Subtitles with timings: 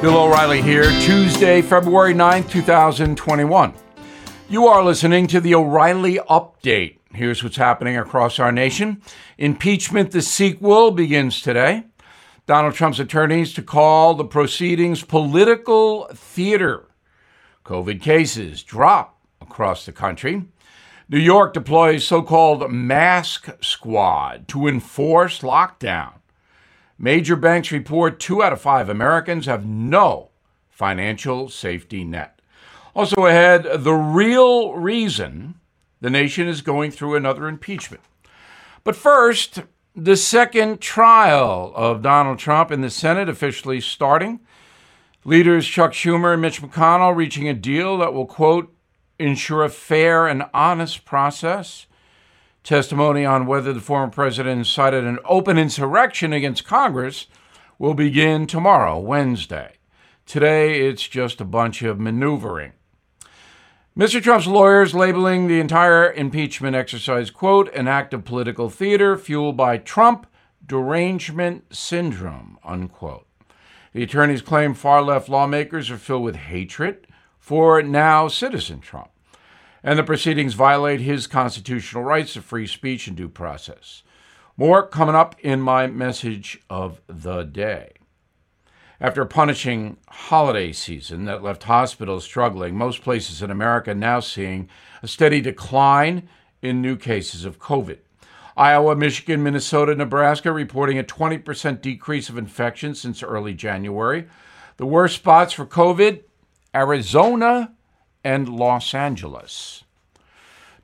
[0.00, 3.74] Bill O'Reilly here, Tuesday, February 9th, 2021.
[4.48, 6.96] You are listening to the O'Reilly Update.
[7.12, 9.02] Here's what's happening across our nation.
[9.36, 11.84] Impeachment, the sequel, begins today.
[12.46, 16.86] Donald Trump's attorneys to call the proceedings political theater.
[17.66, 20.46] COVID cases drop across the country.
[21.10, 26.19] New York deploys so called mask squad to enforce lockdown.
[27.02, 30.28] Major banks report two out of five Americans have no
[30.68, 32.42] financial safety net.
[32.94, 35.54] Also ahead, the real reason
[36.02, 38.02] the nation is going through another impeachment.
[38.84, 39.60] But first,
[39.96, 44.40] the second trial of Donald Trump in the Senate officially starting.
[45.24, 48.74] Leaders Chuck Schumer and Mitch McConnell reaching a deal that will, quote,
[49.18, 51.86] ensure a fair and honest process
[52.62, 57.26] Testimony on whether the former president incited an open insurrection against Congress
[57.78, 59.76] will begin tomorrow, Wednesday.
[60.26, 62.72] Today, it's just a bunch of maneuvering.
[63.98, 64.22] Mr.
[64.22, 69.78] Trump's lawyers labeling the entire impeachment exercise, quote, an act of political theater fueled by
[69.78, 70.26] Trump
[70.64, 73.26] derangement syndrome, unquote.
[73.92, 77.06] The attorneys claim far left lawmakers are filled with hatred
[77.38, 79.10] for now citizen Trump
[79.82, 84.02] and the proceedings violate his constitutional rights of free speech and due process.
[84.56, 87.92] More coming up in my message of the day.
[89.00, 94.68] After a punishing holiday season that left hospitals struggling, most places in America now seeing
[95.02, 96.28] a steady decline
[96.60, 97.98] in new cases of COVID.
[98.56, 104.26] Iowa, Michigan, Minnesota, Nebraska reporting a 20% decrease of infections since early January.
[104.76, 106.22] The worst spots for COVID
[106.74, 107.72] Arizona,
[108.24, 109.84] and Los Angeles.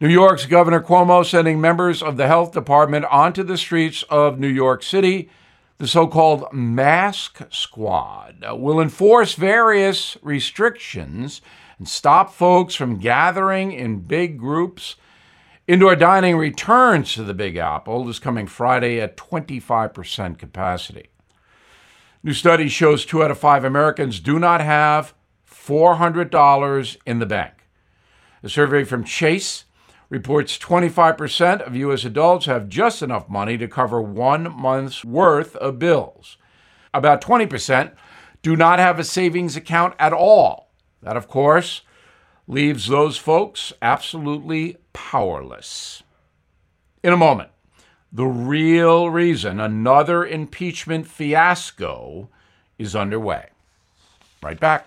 [0.00, 4.48] New York's Governor Cuomo sending members of the health department onto the streets of New
[4.48, 5.30] York City.
[5.78, 11.40] The so called Mask Squad uh, will enforce various restrictions
[11.78, 14.96] and stop folks from gathering in big groups.
[15.66, 21.08] Indoor dining returns to the Big Apple this coming Friday at 25% capacity.
[22.22, 25.14] New study shows two out of five Americans do not have
[25.66, 27.52] $400 in the bank.
[28.42, 29.64] A survey from Chase
[30.08, 32.04] reports 25% of U.S.
[32.04, 36.36] adults have just enough money to cover one month's worth of bills.
[36.94, 37.92] About 20%
[38.42, 40.70] do not have a savings account at all.
[41.02, 41.82] That, of course,
[42.46, 46.04] leaves those folks absolutely powerless.
[47.02, 47.50] In a moment,
[48.12, 52.28] the real reason another impeachment fiasco
[52.78, 53.48] is underway.
[54.42, 54.86] Right back.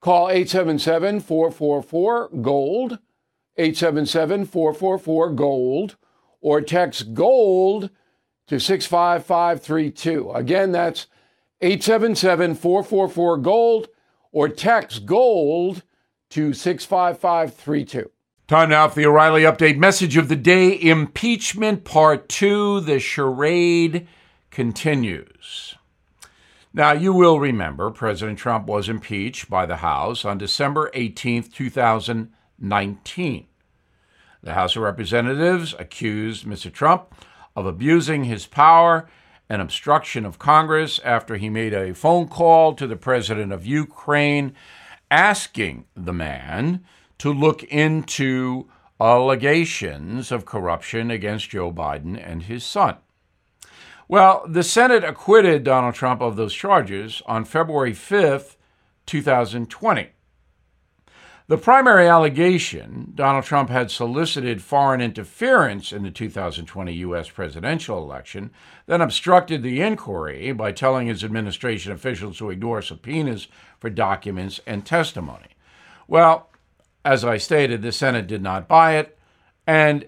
[0.00, 2.98] Call 877 444 GOLD,
[3.56, 5.96] 877 444 GOLD,
[6.40, 7.90] or text GOLD
[8.46, 10.30] to 65532.
[10.32, 11.06] Again, that's
[11.60, 13.88] 877 444 GOLD,
[14.32, 15.82] or text GOLD
[16.30, 18.10] to 65532.
[18.48, 22.80] Time now for the O'Reilly Update message of the day Impeachment Part 2.
[22.80, 24.08] The charade
[24.50, 25.76] continues.
[26.72, 33.46] Now, you will remember President Trump was impeached by the House on December 18, 2019.
[34.42, 36.72] The House of Representatives accused Mr.
[36.72, 37.12] Trump
[37.56, 39.08] of abusing his power
[39.48, 44.54] and obstruction of Congress after he made a phone call to the president of Ukraine
[45.10, 46.84] asking the man
[47.18, 48.68] to look into
[49.00, 52.98] allegations of corruption against Joe Biden and his son.
[54.10, 58.56] Well, the Senate acquitted Donald Trump of those charges on February 5th,
[59.06, 60.08] 2020.
[61.46, 67.30] The primary allegation Donald Trump had solicited foreign interference in the 2020 U.S.
[67.30, 68.50] presidential election,
[68.86, 73.46] then obstructed the inquiry by telling his administration officials to ignore subpoenas
[73.78, 75.50] for documents and testimony.
[76.08, 76.50] Well,
[77.04, 79.16] as I stated, the Senate did not buy it.
[79.68, 80.06] And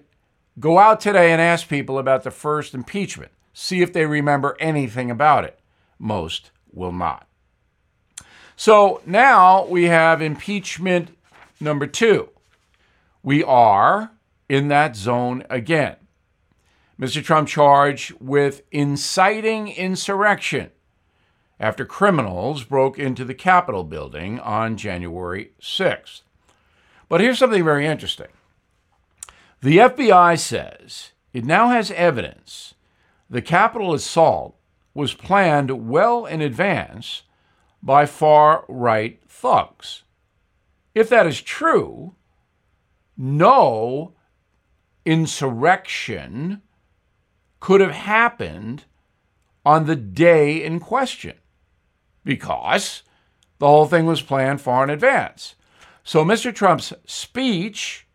[0.59, 3.31] go out today and ask people about the first impeachment.
[3.53, 5.59] See if they remember anything about it.
[5.99, 7.27] Most will not.
[8.55, 11.17] So now we have impeachment
[11.59, 12.29] number two.
[13.21, 14.11] We are
[14.49, 15.95] in that zone again.
[16.99, 17.23] Mr.
[17.23, 20.71] Trump charged with inciting insurrection
[21.59, 26.21] after criminals broke into the Capitol building on January 6th.
[27.09, 28.27] But here's something very interesting.
[29.61, 32.73] The FBI says it now has evidence
[33.33, 34.55] the Capitol assault
[34.93, 37.23] was planned well in advance
[37.81, 40.03] by far right thugs.
[40.93, 42.13] If that is true,
[43.17, 44.13] no
[45.03, 46.61] insurrection
[47.59, 48.83] could have happened
[49.65, 51.33] on the day in question
[52.23, 53.01] because
[53.57, 55.55] the whole thing was planned far in advance.
[56.03, 56.53] So Mr.
[56.53, 58.05] Trump's speech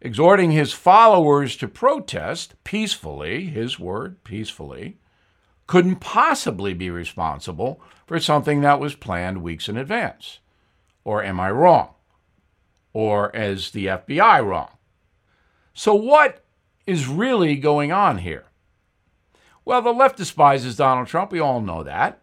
[0.00, 4.98] exhorting his followers to protest peacefully, his word, peacefully,
[5.66, 10.38] couldn't possibly be responsible for something that was planned weeks in advance.
[11.04, 11.90] Or am I wrong?
[12.92, 14.70] Or is the FBI wrong?
[15.74, 16.44] So, what
[16.86, 18.46] is really going on here?
[19.64, 21.30] Well, the left despises Donald Trump.
[21.30, 22.22] We all know that.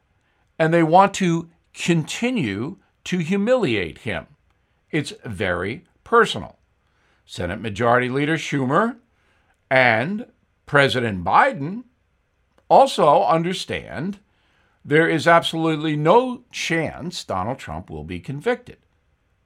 [0.57, 4.25] And they want to continue to humiliate him.
[4.89, 6.57] It's very personal.
[7.25, 8.97] Senate Majority Leader Schumer
[9.69, 10.27] and
[10.65, 11.83] President Biden
[12.69, 14.19] also understand
[14.83, 18.77] there is absolutely no chance Donald Trump will be convicted,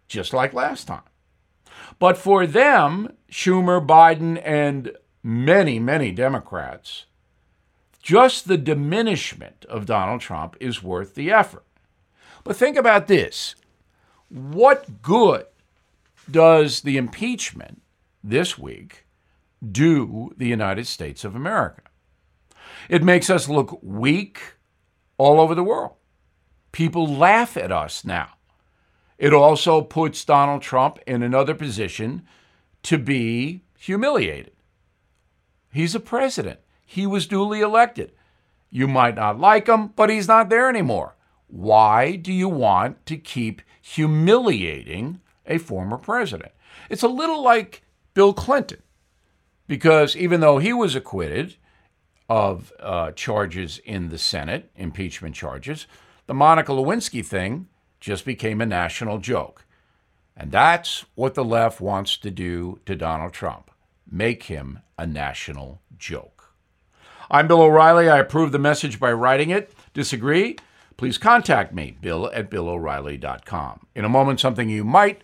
[0.08, 1.02] just like last time.
[1.98, 4.92] But for them, Schumer, Biden, and
[5.24, 7.06] many, many Democrats,
[8.02, 11.66] just the diminishment of Donald Trump is worth the effort.
[12.44, 13.56] But think about this
[14.30, 15.46] what good
[16.32, 17.82] does the impeachment
[18.24, 19.06] this week
[19.72, 21.82] do the United States of America?
[22.88, 24.42] It makes us look weak
[25.18, 25.96] all over the world.
[26.72, 28.30] People laugh at us now.
[29.18, 32.26] It also puts Donald Trump in another position
[32.84, 34.54] to be humiliated.
[35.72, 36.60] He's a president.
[36.86, 38.14] He was duly elected.
[38.70, 41.16] You might not like him, but he's not there anymore.
[41.48, 46.54] Why do you want to keep humiliating a former president?
[46.90, 48.82] It's a little like Bill Clinton,
[49.68, 51.58] because even though he was acquitted,
[52.30, 55.88] of uh, charges in the Senate, impeachment charges.
[56.28, 57.68] The Monica Lewinsky thing
[58.00, 59.66] just became a national joke.
[60.38, 63.72] And that's what the left wants to do to Donald Trump
[64.12, 66.56] make him a national joke.
[67.30, 68.10] I'm Bill O'Reilly.
[68.10, 69.72] I approve the message by writing it.
[69.94, 70.58] Disagree?
[70.98, 73.86] Please contact me, bill at billo'reilly.com.
[73.94, 75.24] In a moment, something you might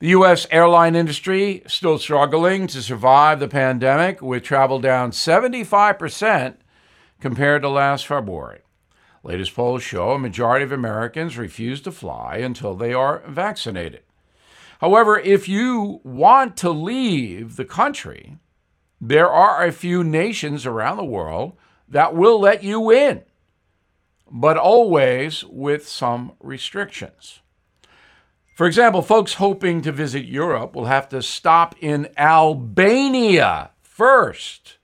[0.00, 0.46] The U.S.
[0.50, 6.56] airline industry still struggling to survive the pandemic, with travel down 75%
[7.20, 8.60] compared to last February.
[9.22, 14.00] Latest polls show a majority of Americans refuse to fly until they are vaccinated.
[14.80, 18.38] However, if you want to leave the country,
[19.00, 23.22] there are a few nations around the world that will let you in
[24.30, 27.40] but always with some restrictions.
[28.60, 34.76] For example, folks hoping to visit Europe will have to stop in Albania first.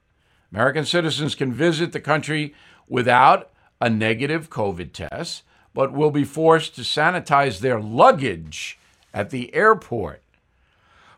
[0.50, 2.54] American citizens can visit the country
[2.88, 5.42] without a negative COVID test,
[5.75, 8.78] but will be forced to sanitize their luggage
[9.12, 10.23] at the airport.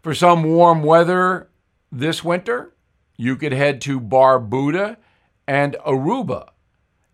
[0.03, 1.51] For some warm weather
[1.93, 2.75] this winter,
[3.17, 4.97] you could head to Barbuda
[5.47, 6.49] and Aruba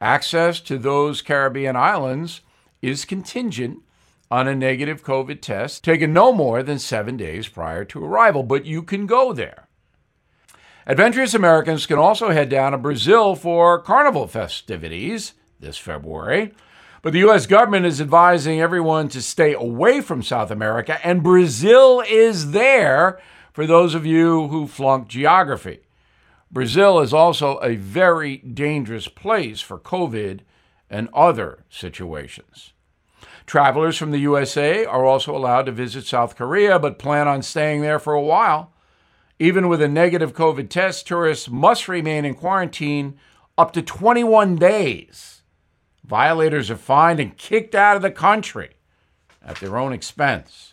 [0.00, 2.40] Access to those Caribbean islands
[2.80, 3.83] is contingent
[4.30, 8.66] on a negative COVID test taken no more than seven days prior to arrival, but
[8.66, 9.68] you can go there.
[10.86, 16.52] Adventurous Americans can also head down to Brazil for carnival festivities this February.
[17.00, 17.46] But the U.S.
[17.46, 23.20] government is advising everyone to stay away from South America, and Brazil is there
[23.52, 25.80] for those of you who flunked geography.
[26.50, 30.40] Brazil is also a very dangerous place for COVID
[30.88, 32.73] and other situations.
[33.46, 37.82] Travelers from the USA are also allowed to visit South Korea, but plan on staying
[37.82, 38.72] there for a while.
[39.38, 43.18] Even with a negative COVID test, tourists must remain in quarantine
[43.58, 45.42] up to 21 days.
[46.04, 48.76] Violators are fined and kicked out of the country
[49.42, 50.72] at their own expense.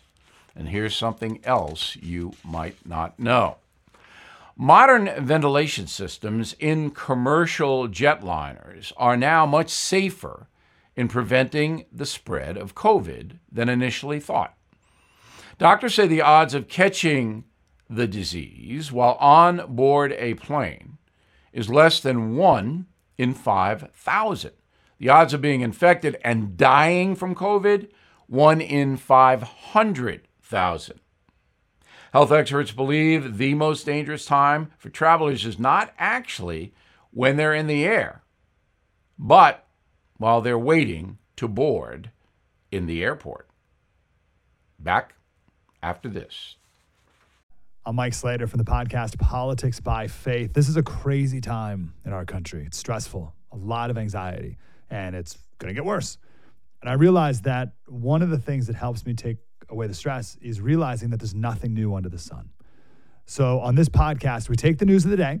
[0.54, 3.56] And here's something else you might not know.
[4.56, 10.46] Modern ventilation systems in commercial jetliners are now much safer
[10.96, 14.54] in preventing the spread of COVID than initially thought.
[15.58, 17.44] Doctors say the odds of catching
[17.88, 20.98] the disease while on board a plane
[21.52, 22.86] is less than 1
[23.18, 24.50] in 5,000.
[24.98, 27.90] The odds of being infected and dying from COVID,
[28.26, 31.00] 1 in 500,000.
[32.12, 36.74] Health experts believe the most dangerous time for travelers is not actually
[37.10, 38.22] when they're in the air,
[39.18, 39.61] but
[40.22, 42.12] while they're waiting to board
[42.70, 43.48] in the airport.
[44.78, 45.16] Back
[45.82, 46.54] after this.
[47.84, 50.52] I'm Mike Slater from the podcast Politics by Faith.
[50.52, 52.62] This is a crazy time in our country.
[52.64, 54.58] It's stressful, a lot of anxiety,
[54.90, 56.18] and it's going to get worse.
[56.82, 59.38] And I realized that one of the things that helps me take
[59.70, 62.50] away the stress is realizing that there's nothing new under the sun.
[63.26, 65.40] So on this podcast, we take the news of the day